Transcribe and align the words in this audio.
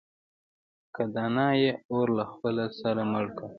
که 0.93 1.03
دانا 1.13 1.47
يې 1.61 1.71
اور 1.91 2.07
له 2.17 2.25
خپله 2.31 2.65
سره 2.79 3.01
مړ 3.11 3.25
کړه. 3.37 3.47